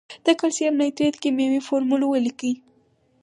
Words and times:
د 0.25 0.27
کلسیم 0.39 0.73
نایتریت 0.81 1.15
کیمیاوي 1.23 1.61
فورمول 1.67 2.01
ولیکئ. 2.05 2.53